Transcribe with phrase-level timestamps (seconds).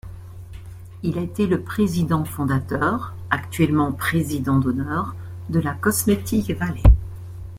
[1.03, 5.13] Il a été le président fondateur, actuellement président d'honneur,
[5.49, 6.81] de la Cosmetic valley.